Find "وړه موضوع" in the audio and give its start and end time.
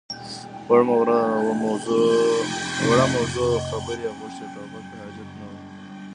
0.67-3.49